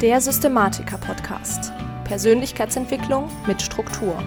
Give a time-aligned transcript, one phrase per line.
[0.00, 1.72] Der Systematiker-Podcast.
[2.04, 4.22] Persönlichkeitsentwicklung mit Struktur.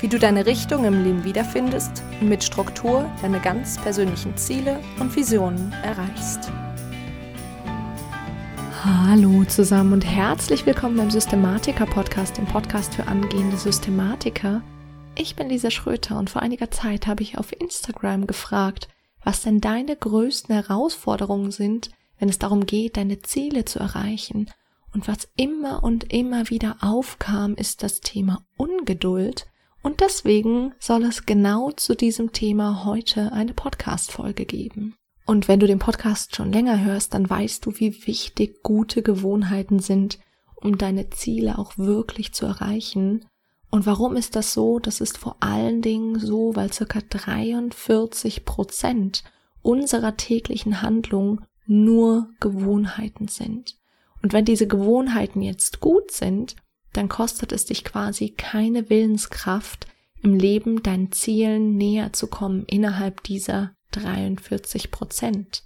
[0.00, 5.14] Wie du deine Richtung im Leben wiederfindest und mit Struktur deine ganz persönlichen Ziele und
[5.14, 6.50] Visionen erreichst.
[8.82, 14.60] Hallo zusammen und herzlich willkommen beim Systematiker-Podcast, dem Podcast für angehende Systematiker.
[15.14, 18.88] Ich bin Lisa Schröter und vor einiger Zeit habe ich auf Instagram gefragt,
[19.22, 24.50] was denn deine größten Herausforderungen sind, wenn es darum geht, deine Ziele zu erreichen
[24.96, 29.46] und was immer und immer wieder aufkam, ist das Thema Ungeduld.
[29.82, 34.96] Und deswegen soll es genau zu diesem Thema heute eine Podcast-Folge geben.
[35.26, 39.80] Und wenn du den Podcast schon länger hörst, dann weißt du, wie wichtig gute Gewohnheiten
[39.80, 40.18] sind,
[40.54, 43.26] um deine Ziele auch wirklich zu erreichen.
[43.70, 44.78] Und warum ist das so?
[44.78, 49.24] Das ist vor allen Dingen so, weil circa 43 Prozent
[49.60, 53.76] unserer täglichen Handlungen nur Gewohnheiten sind.
[54.26, 56.56] Und wenn diese Gewohnheiten jetzt gut sind,
[56.92, 59.86] dann kostet es dich quasi keine Willenskraft,
[60.20, 65.62] im Leben deinen Zielen näher zu kommen innerhalb dieser 43 Prozent.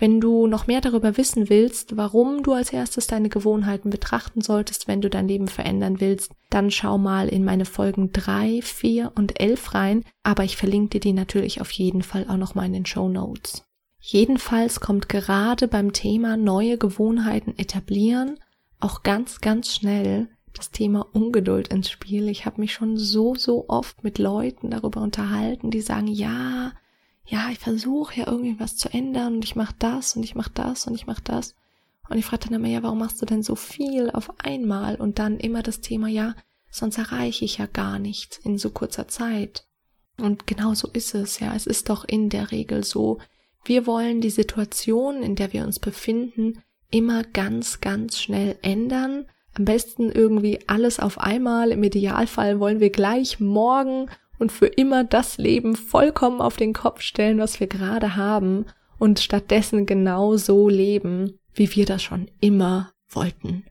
[0.00, 4.88] Wenn du noch mehr darüber wissen willst, warum du als erstes deine Gewohnheiten betrachten solltest,
[4.88, 9.38] wenn du dein Leben verändern willst, dann schau mal in meine Folgen 3, 4 und
[9.38, 12.72] 11 rein, aber ich verlinke dir die natürlich auf jeden Fall auch noch mal in
[12.72, 13.62] den Show Notes.
[14.04, 18.40] Jedenfalls kommt gerade beim Thema neue Gewohnheiten etablieren
[18.80, 22.28] auch ganz, ganz schnell das Thema Ungeduld ins Spiel.
[22.28, 26.72] Ich habe mich schon so, so oft mit Leuten darüber unterhalten, die sagen, ja,
[27.24, 30.50] ja, ich versuche ja irgendwie was zu ändern und ich mache das und ich mache
[30.52, 31.54] das und ich mache das.
[32.08, 34.96] Und ich frage dann immer, ja, warum machst du denn so viel auf einmal?
[34.96, 36.34] Und dann immer das Thema, ja,
[36.72, 39.64] sonst erreiche ich ja gar nichts in so kurzer Zeit.
[40.18, 41.54] Und genau so ist es, ja.
[41.54, 43.18] Es ist doch in der Regel so,
[43.64, 49.26] wir wollen die Situation, in der wir uns befinden, immer ganz, ganz schnell ändern.
[49.54, 51.70] Am besten irgendwie alles auf einmal.
[51.70, 57.00] Im Idealfall wollen wir gleich morgen und für immer das Leben vollkommen auf den Kopf
[57.02, 58.66] stellen, was wir gerade haben
[58.98, 63.64] und stattdessen genau so leben, wie wir das schon immer wollten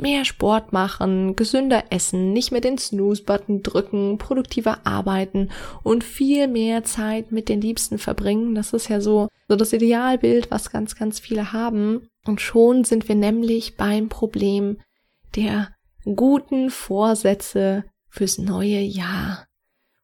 [0.00, 5.50] mehr Sport machen, gesünder essen, nicht mehr den Snooze-Button drücken, produktiver arbeiten
[5.82, 8.54] und viel mehr Zeit mit den Liebsten verbringen.
[8.54, 12.08] Das ist ja so, so das Idealbild, was ganz, ganz viele haben.
[12.26, 14.80] Und schon sind wir nämlich beim Problem
[15.36, 15.74] der
[16.04, 19.46] guten Vorsätze fürs neue Jahr.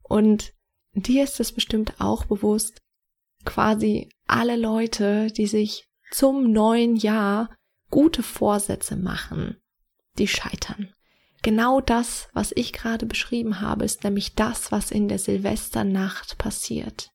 [0.03, 0.53] Und
[0.95, 2.79] dir ist es bestimmt auch bewusst,
[3.45, 7.55] quasi alle Leute, die sich zum neuen Jahr
[7.91, 9.57] gute Vorsätze machen,
[10.19, 10.93] die scheitern.
[11.43, 17.11] Genau das, was ich gerade beschrieben habe, ist nämlich das, was in der Silvesternacht passiert.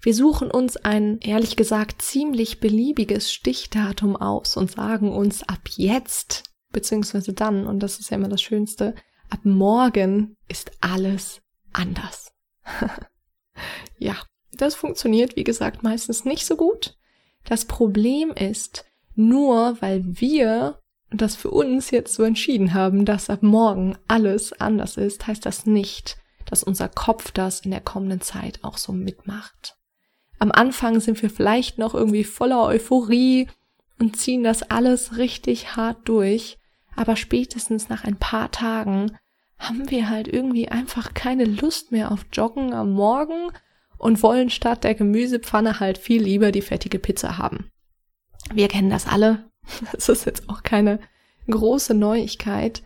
[0.00, 6.44] Wir suchen uns ein, ehrlich gesagt, ziemlich beliebiges Stichdatum aus und sagen uns ab jetzt,
[6.70, 8.94] beziehungsweise dann, und das ist ja immer das Schönste,
[9.30, 11.40] ab morgen ist alles
[11.72, 12.32] anders.
[13.98, 14.16] ja,
[14.52, 16.96] das funktioniert, wie gesagt, meistens nicht so gut.
[17.44, 18.84] Das Problem ist,
[19.14, 20.80] nur weil wir
[21.10, 25.66] das für uns jetzt so entschieden haben, dass ab morgen alles anders ist, heißt das
[25.66, 29.76] nicht, dass unser Kopf das in der kommenden Zeit auch so mitmacht.
[30.38, 33.48] Am Anfang sind wir vielleicht noch irgendwie voller Euphorie
[33.98, 36.58] und ziehen das alles richtig hart durch,
[36.94, 39.16] aber spätestens nach ein paar Tagen
[39.58, 43.50] haben wir halt irgendwie einfach keine Lust mehr auf Joggen am Morgen
[43.96, 47.70] und wollen statt der Gemüsepfanne halt viel lieber die fettige Pizza haben.
[48.52, 49.50] Wir kennen das alle,
[49.92, 51.00] Das ist jetzt auch keine
[51.48, 52.82] große Neuigkeit.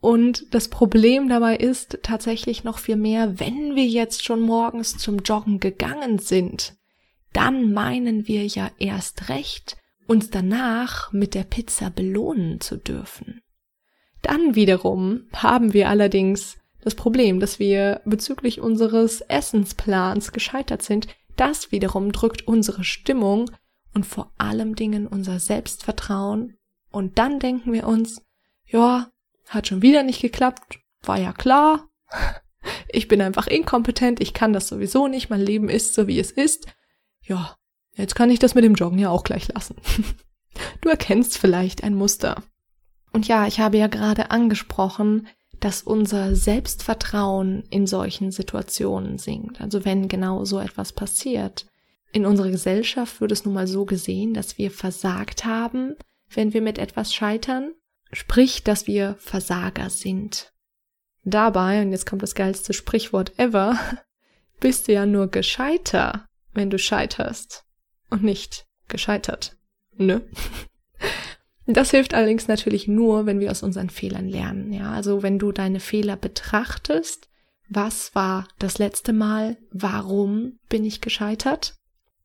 [0.00, 5.18] Und das Problem dabei ist tatsächlich noch viel mehr, wenn wir jetzt schon morgens zum
[5.18, 6.74] Joggen gegangen sind,
[7.32, 9.76] dann meinen wir ja erst recht,
[10.08, 13.42] uns danach mit der Pizza belohnen zu dürfen.
[14.22, 21.06] Dann wiederum haben wir allerdings das Problem, dass wir bezüglich unseres Essensplans gescheitert sind.
[21.36, 23.50] Das wiederum drückt unsere Stimmung
[23.94, 26.56] und vor allem Dingen unser Selbstvertrauen.
[26.90, 28.22] Und dann denken wir uns,
[28.66, 29.10] ja,
[29.48, 31.88] hat schon wieder nicht geklappt, war ja klar.
[32.86, 36.30] Ich bin einfach inkompetent, ich kann das sowieso nicht, mein Leben ist so wie es
[36.30, 36.68] ist.
[37.20, 37.56] Ja,
[37.96, 39.76] jetzt kann ich das mit dem Joggen ja auch gleich lassen.
[40.80, 42.42] Du erkennst vielleicht ein Muster.
[43.12, 45.26] Und ja, ich habe ja gerade angesprochen,
[45.60, 49.60] dass unser Selbstvertrauen in solchen Situationen sinkt.
[49.60, 51.66] Also wenn genau so etwas passiert.
[52.12, 55.96] In unserer Gesellschaft wird es nun mal so gesehen, dass wir versagt haben,
[56.28, 57.72] wenn wir mit etwas scheitern,
[58.12, 60.52] sprich, dass wir Versager sind.
[61.24, 63.78] Dabei, und jetzt kommt das geilste Sprichwort ever,
[64.60, 67.64] bist du ja nur gescheiter, wenn du scheiterst
[68.10, 69.56] und nicht gescheitert.
[69.96, 70.22] Ne?
[71.64, 74.72] Das hilft allerdings natürlich nur, wenn wir aus unseren Fehlern lernen.
[74.72, 77.28] Ja, also wenn du deine Fehler betrachtest,
[77.68, 81.76] was war das letzte Mal, warum bin ich gescheitert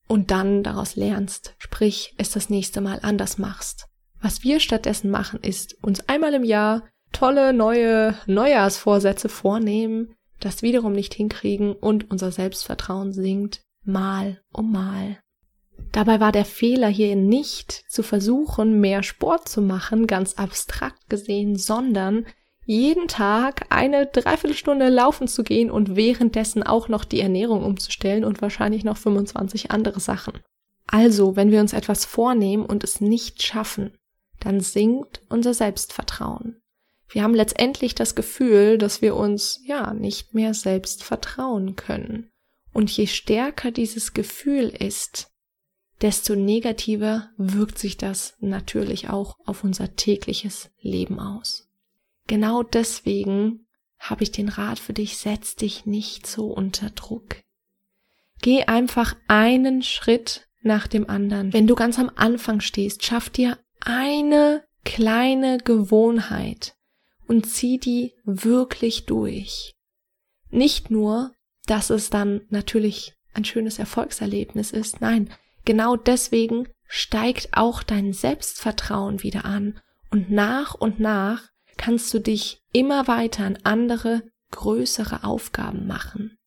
[0.08, 3.88] und dann daraus lernst, sprich es das nächste Mal anders machst.
[4.22, 10.94] Was wir stattdessen machen, ist uns einmal im Jahr tolle neue Neujahrsvorsätze vornehmen, das wiederum
[10.94, 15.18] nicht hinkriegen und unser Selbstvertrauen sinkt mal um mal.
[15.92, 21.56] Dabei war der Fehler hier nicht zu versuchen, mehr Sport zu machen, ganz abstrakt gesehen,
[21.56, 22.26] sondern
[22.68, 28.42] jeden Tag eine Dreiviertelstunde laufen zu gehen und währenddessen auch noch die Ernährung umzustellen und
[28.42, 30.40] wahrscheinlich noch 25 andere Sachen.
[30.86, 33.98] Also, wenn wir uns etwas vornehmen und es nicht schaffen,
[34.42, 36.62] dann sinkt unser Selbstvertrauen.
[37.08, 42.30] Wir haben letztendlich das Gefühl, dass wir uns ja nicht mehr selbst vertrauen können.
[42.74, 45.30] Und je stärker dieses Gefühl ist,
[46.02, 51.67] desto negativer wirkt sich das natürlich auch auf unser tägliches Leben aus.
[52.28, 53.68] Genau deswegen
[54.00, 57.38] habe ich den Rat für dich, setz dich nicht so unter Druck.
[58.42, 61.54] Geh einfach einen Schritt nach dem anderen.
[61.54, 66.76] Wenn du ganz am Anfang stehst, schaff dir eine kleine Gewohnheit
[67.28, 69.74] und zieh die wirklich durch.
[70.50, 71.32] Nicht nur,
[71.66, 75.30] dass es dann natürlich ein schönes Erfolgserlebnis ist, nein,
[75.66, 79.80] genau deswegen steigt auch dein Selbstvertrauen wieder an
[80.10, 81.50] und nach und nach
[81.88, 86.38] kannst du dich immer weiter an andere, größere Aufgaben machen.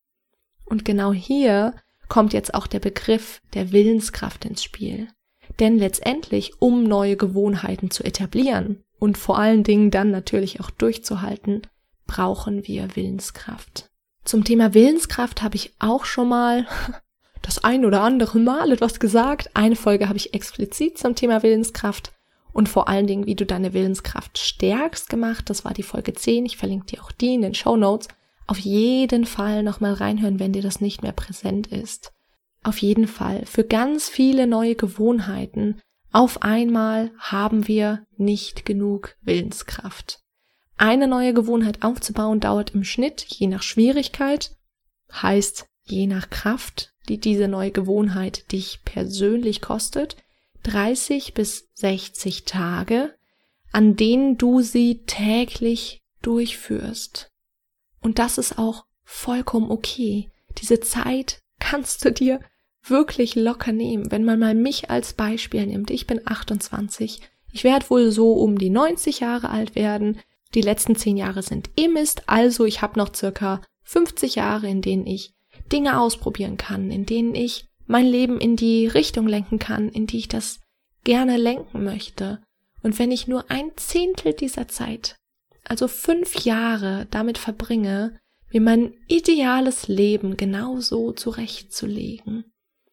[0.67, 1.73] Und genau hier
[2.09, 5.09] kommt jetzt auch der Begriff der Willenskraft ins Spiel.
[5.59, 11.63] Denn letztendlich, um neue Gewohnheiten zu etablieren und vor allen Dingen dann natürlich auch durchzuhalten,
[12.07, 13.89] brauchen wir Willenskraft.
[14.27, 16.67] Zum Thema Willenskraft habe ich auch schon mal
[17.41, 19.49] das ein oder andere Mal etwas gesagt.
[19.55, 22.13] Eine Folge habe ich explizit zum Thema Willenskraft
[22.53, 25.51] und vor allen Dingen, wie du deine Willenskraft stärkst gemacht.
[25.51, 26.47] Das war die Folge 10.
[26.47, 28.09] Ich verlinke dir auch die in den Show Notes.
[28.47, 32.13] Auf jeden Fall nochmal reinhören, wenn dir das nicht mehr präsent ist.
[32.63, 33.47] Auf jeden Fall.
[33.47, 35.81] Für ganz viele neue Gewohnheiten
[36.13, 40.21] auf einmal haben wir nicht genug Willenskraft.
[40.77, 44.57] Eine neue Gewohnheit aufzubauen dauert im Schnitt, je nach Schwierigkeit,
[45.13, 50.17] heißt je nach Kraft, die diese neue Gewohnheit dich persönlich kostet,
[50.63, 53.15] 30 bis 60 Tage,
[53.73, 57.31] an denen du sie täglich durchführst.
[58.01, 60.31] Und das ist auch vollkommen okay.
[60.59, 62.41] Diese Zeit kannst du dir
[62.83, 64.11] wirklich locker nehmen.
[64.11, 67.21] Wenn man mal mich als Beispiel nimmt, ich bin 28,
[67.53, 70.21] ich werde wohl so um die 90 Jahre alt werden.
[70.55, 74.83] Die letzten 10 Jahre sind eh Mist, also ich habe noch circa 50 Jahre, in
[74.83, 75.35] denen ich
[75.71, 80.19] Dinge ausprobieren kann, in denen ich mein Leben in die Richtung lenken kann, in die
[80.19, 80.61] ich das
[81.03, 82.41] gerne lenken möchte.
[82.85, 85.17] Und wenn ich nur ein Zehntel dieser Zeit,
[85.65, 88.17] also fünf Jahre damit verbringe,
[88.53, 92.45] mir mein ideales Leben genauso zurechtzulegen,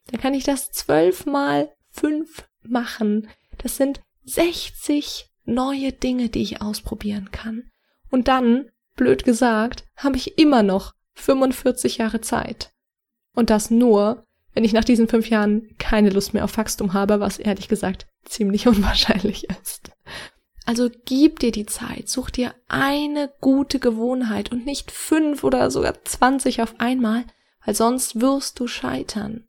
[0.07, 3.27] dann kann ich das zwölfmal fünf machen.
[3.59, 7.69] Das sind 60 neue Dinge, die ich ausprobieren kann.
[8.09, 12.71] Und dann, blöd gesagt, habe ich immer noch 45 Jahre Zeit.
[13.35, 14.26] Und das nur,
[14.57, 18.07] wenn ich nach diesen fünf Jahren keine Lust mehr auf Wachstum habe, was ehrlich gesagt
[18.25, 19.91] ziemlich unwahrscheinlich ist.
[20.65, 26.03] Also gib dir die Zeit, such dir eine gute Gewohnheit und nicht fünf oder sogar
[26.05, 27.23] zwanzig auf einmal,
[27.63, 29.45] weil sonst wirst du scheitern.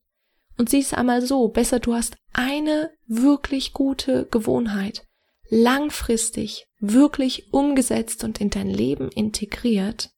[0.59, 5.07] Und sieh es einmal so, besser du hast eine wirklich gute Gewohnheit,
[5.49, 10.11] langfristig, wirklich umgesetzt und in dein Leben integriert,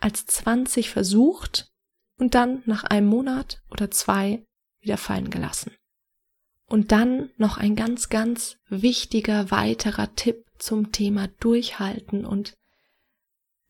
[0.00, 1.69] als 20 versucht
[2.20, 4.44] und dann nach einem Monat oder zwei
[4.80, 5.72] wieder fallen gelassen.
[6.66, 12.54] Und dann noch ein ganz, ganz wichtiger weiterer Tipp zum Thema Durchhalten und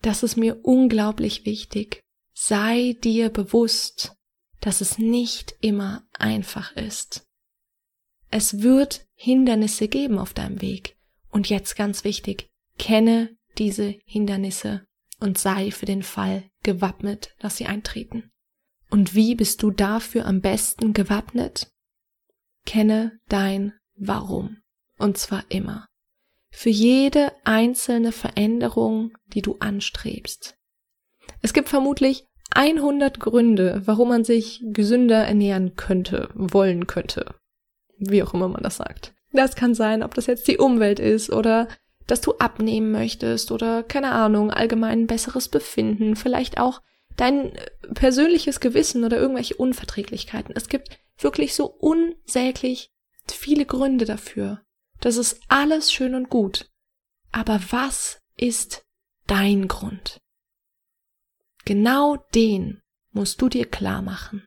[0.03, 2.01] das ist mir unglaublich wichtig.
[2.35, 4.17] Sei dir bewusst,
[4.61, 7.27] dass es nicht immer einfach ist.
[8.31, 10.97] Es wird Hindernisse geben auf deinem Weg.
[11.31, 14.87] Und jetzt ganz wichtig, kenne diese Hindernisse
[15.21, 18.31] und sei für den Fall gewappnet, dass sie eintreten.
[18.91, 21.71] Und wie bist du dafür am besten gewappnet?
[22.67, 24.59] Kenne dein Warum.
[24.99, 25.87] Und zwar immer.
[26.51, 30.57] Für jede einzelne Veränderung, die du anstrebst.
[31.43, 37.35] Es gibt vermutlich 100 Gründe, warum man sich gesünder ernähren könnte, wollen könnte.
[37.99, 39.15] Wie auch immer man das sagt.
[39.33, 41.69] Das kann sein, ob das jetzt die Umwelt ist oder
[42.09, 46.81] dass du abnehmen möchtest oder keine Ahnung, allgemein besseres Befinden, vielleicht auch
[47.17, 47.53] dein
[47.95, 50.55] persönliches Gewissen oder irgendwelche Unverträglichkeiten.
[50.57, 52.91] Es gibt wirklich so unsäglich
[53.29, 54.63] viele Gründe dafür.
[55.01, 56.71] Das ist alles schön und gut.
[57.33, 58.85] Aber was ist
[59.27, 60.21] dein Grund?
[61.65, 64.47] Genau den musst du dir klar machen.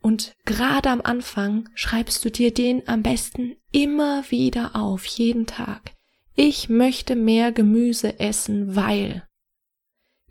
[0.00, 5.92] Und gerade am Anfang schreibst du dir den am besten immer wieder auf, jeden Tag.
[6.34, 9.28] Ich möchte mehr Gemüse essen, weil.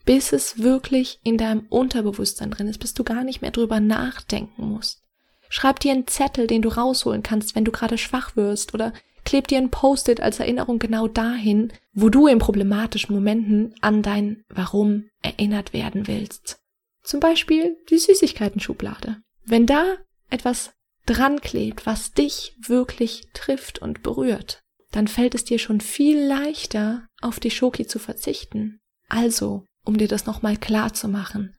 [0.10, 4.68] Bis es wirklich in deinem Unterbewusstsein drin ist, bis du gar nicht mehr drüber nachdenken
[4.68, 5.04] musst.
[5.50, 8.92] Schreib dir einen Zettel, den du rausholen kannst, wenn du gerade schwach wirst, oder
[9.24, 14.44] kleb dir ein Post-it als Erinnerung genau dahin, wo du in problematischen Momenten an dein
[14.50, 16.60] Warum erinnert werden willst.
[17.04, 19.18] Zum Beispiel die Süßigkeiten-Schublade.
[19.46, 19.94] Wenn da
[20.32, 20.72] etwas
[21.06, 27.08] dran klebt, was dich wirklich trifft und berührt, dann fällt es dir schon viel leichter,
[27.22, 28.80] auf die Schoki zu verzichten.
[29.08, 31.58] Also, um dir das nochmal klar zu machen,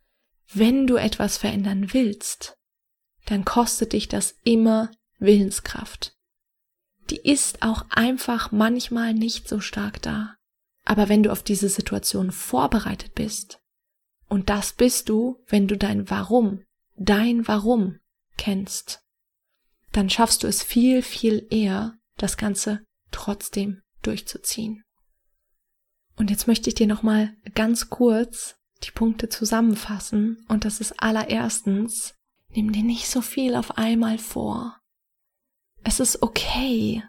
[0.54, 2.56] wenn du etwas verändern willst,
[3.26, 6.16] dann kostet dich das immer Willenskraft.
[7.10, 10.36] Die ist auch einfach manchmal nicht so stark da.
[10.84, 13.58] Aber wenn du auf diese Situation vorbereitet bist,
[14.28, 16.62] und das bist du, wenn du dein Warum,
[16.96, 17.98] dein Warum
[18.36, 19.00] kennst,
[19.90, 24.84] dann schaffst du es viel, viel eher, das Ganze trotzdem durchzuziehen.
[26.20, 30.44] Und jetzt möchte ich dir nochmal ganz kurz die Punkte zusammenfassen.
[30.48, 32.12] Und das ist allererstens,
[32.50, 34.76] nimm dir nicht so viel auf einmal vor.
[35.82, 37.02] Es ist okay,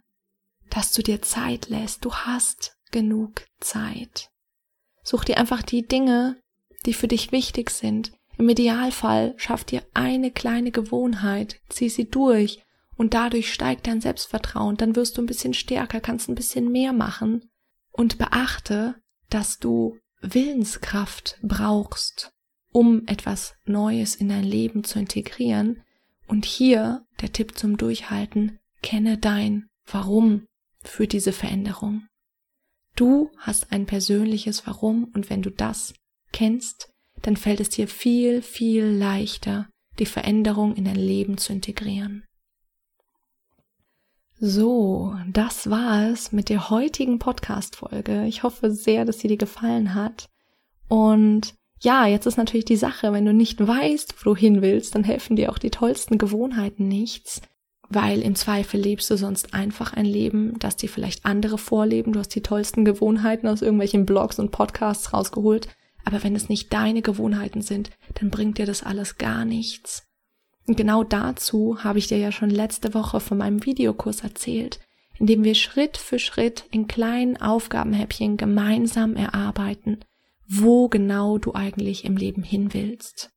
[0.69, 2.05] dass du dir Zeit lässt.
[2.05, 4.29] Du hast genug Zeit.
[5.03, 6.41] Such dir einfach die Dinge,
[6.85, 8.13] die für dich wichtig sind.
[8.37, 12.63] Im Idealfall schaff dir eine kleine Gewohnheit, zieh sie durch
[12.95, 14.77] und dadurch steigt dein Selbstvertrauen.
[14.77, 17.49] Dann wirst du ein bisschen stärker, kannst ein bisschen mehr machen
[17.91, 18.95] und beachte,
[19.31, 22.31] dass du Willenskraft brauchst,
[22.71, 25.81] um etwas Neues in dein Leben zu integrieren.
[26.27, 30.45] Und hier der Tipp zum Durchhalten, kenne dein Warum
[30.83, 32.07] für diese Veränderung.
[32.95, 35.93] Du hast ein persönliches Warum und wenn du das
[36.31, 39.69] kennst, dann fällt es dir viel, viel leichter,
[39.99, 42.25] die Veränderung in dein Leben zu integrieren.
[44.43, 48.25] So, das war es mit der heutigen Podcast-Folge.
[48.25, 50.29] Ich hoffe sehr, dass sie dir gefallen hat.
[50.89, 54.95] Und ja, jetzt ist natürlich die Sache, wenn du nicht weißt, wo du hin willst,
[54.95, 57.41] dann helfen dir auch die tollsten Gewohnheiten nichts
[57.93, 62.13] weil im Zweifel lebst du sonst einfach ein Leben, das dir vielleicht andere vorleben.
[62.13, 65.67] Du hast die tollsten Gewohnheiten aus irgendwelchen Blogs und Podcasts rausgeholt.
[66.05, 70.07] Aber wenn es nicht deine Gewohnheiten sind, dann bringt dir das alles gar nichts.
[70.67, 74.79] Und genau dazu habe ich dir ja schon letzte Woche von meinem Videokurs erzählt,
[75.17, 79.99] in dem wir Schritt für Schritt in kleinen Aufgabenhäppchen gemeinsam erarbeiten,
[80.47, 83.31] wo genau du eigentlich im Leben hin willst.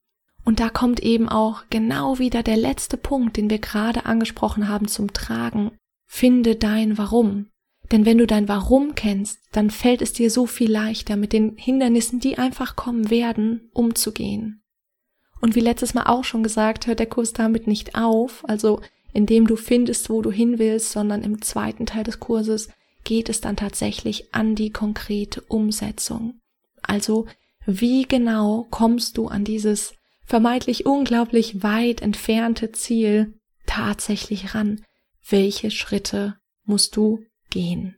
[0.45, 4.89] Und da kommt eben auch genau wieder der letzte Punkt, den wir gerade angesprochen haben,
[4.89, 5.73] zum Tragen.
[6.07, 7.49] Finde dein Warum.
[7.93, 11.57] Denn wenn du dein Warum kennst, dann fällt es dir so viel leichter, mit den
[11.57, 14.64] Hindernissen, die einfach kommen werden, umzugehen.
[15.45, 18.81] Und wie letztes Mal auch schon gesagt, hört der Kurs damit nicht auf, also
[19.13, 22.71] indem du findest, wo du hin willst, sondern im zweiten Teil des Kurses
[23.05, 26.41] geht es dann tatsächlich an die konkrete Umsetzung.
[26.81, 27.27] Also,
[27.67, 29.93] wie genau kommst du an dieses
[30.25, 33.35] vermeintlich unglaublich weit entfernte Ziel
[33.67, 34.81] tatsächlich ran?
[35.29, 37.97] Welche Schritte musst du gehen?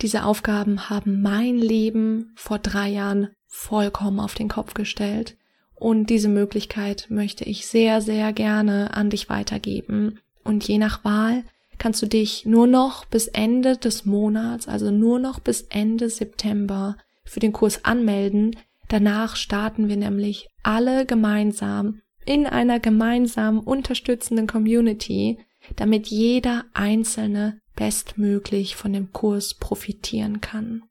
[0.00, 5.36] Diese Aufgaben haben mein Leben vor drei Jahren vollkommen auf den Kopf gestellt.
[5.84, 10.18] Und diese Möglichkeit möchte ich sehr, sehr gerne an dich weitergeben.
[10.42, 11.44] Und je nach Wahl
[11.76, 16.96] kannst du dich nur noch bis Ende des Monats, also nur noch bis Ende September
[17.24, 18.56] für den Kurs anmelden,
[18.88, 25.38] Danach starten wir nämlich alle gemeinsam in einer gemeinsamen unterstützenden Community,
[25.76, 30.84] damit jeder Einzelne bestmöglich von dem Kurs profitieren kann.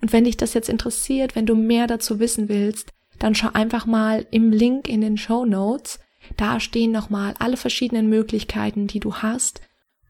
[0.00, 3.86] Und wenn dich das jetzt interessiert, wenn du mehr dazu wissen willst, dann schau einfach
[3.86, 6.00] mal im Link in den Show Notes.
[6.36, 9.60] Da stehen nochmal alle verschiedenen Möglichkeiten, die du hast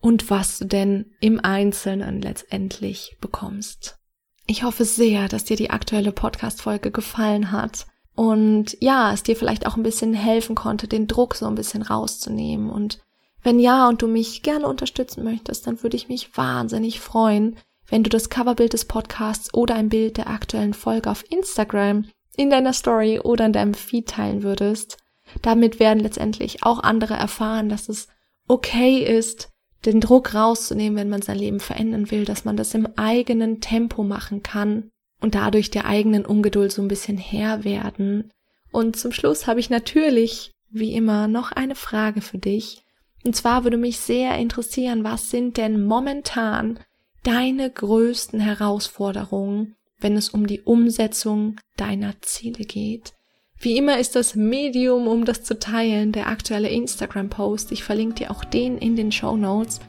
[0.01, 3.99] und was du denn im Einzelnen letztendlich bekommst.
[4.47, 9.67] Ich hoffe sehr, dass dir die aktuelle Podcast-Folge gefallen hat und ja, es dir vielleicht
[9.67, 12.71] auch ein bisschen helfen konnte, den Druck so ein bisschen rauszunehmen.
[12.71, 13.01] Und
[13.43, 17.57] wenn ja und du mich gerne unterstützen möchtest, dann würde ich mich wahnsinnig freuen,
[17.89, 22.05] wenn du das Coverbild des Podcasts oder ein Bild der aktuellen Folge auf Instagram
[22.37, 24.99] in deiner Story oder in deinem Feed teilen würdest.
[25.43, 28.09] Damit werden letztendlich auch andere erfahren, dass es
[28.49, 29.51] okay ist,
[29.87, 34.03] den Druck rauszunehmen, wenn man sein Leben verändern will, dass man das im eigenen Tempo
[34.03, 38.33] machen kann und dadurch der eigenen Ungeduld so ein bisschen Herr werden.
[38.73, 42.85] Und zum Schluss habe ich natürlich, wie immer, noch eine Frage für dich.
[43.25, 46.79] Und zwar würde mich sehr interessieren, was sind denn momentan
[47.23, 53.13] deine größten Herausforderungen, wenn es um die Umsetzung deiner Ziele geht.
[53.59, 57.73] Wie immer ist das Medium, um das zu teilen, der aktuelle Instagram-Post.
[57.73, 59.81] Ich verlinke dir auch den in den Show Notes.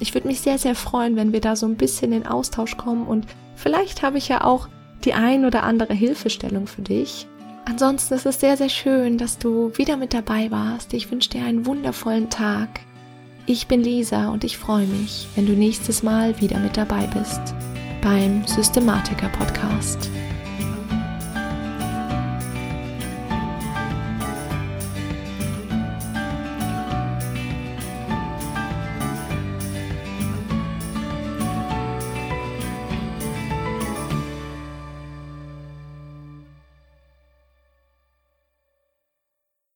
[0.00, 3.06] Ich würde mich sehr, sehr freuen, wenn wir da so ein bisschen in Austausch kommen
[3.06, 4.68] und vielleicht habe ich ja auch
[5.04, 7.26] die ein oder andere Hilfestellung für dich.
[7.66, 10.92] Ansonsten ist es sehr, sehr schön, dass du wieder mit dabei warst.
[10.92, 12.80] Ich wünsche dir einen wundervollen Tag.
[13.46, 17.54] Ich bin Lisa und ich freue mich, wenn du nächstes Mal wieder mit dabei bist
[18.00, 20.08] beim Systematiker Podcast.